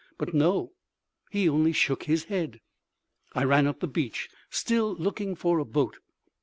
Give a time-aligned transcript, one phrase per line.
[0.17, 0.71] But no,
[1.29, 2.59] he only shook his head.
[3.35, 5.97] I ran up the beach, still looking for a boat.